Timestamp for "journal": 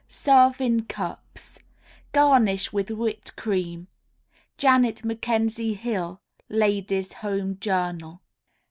7.59-8.19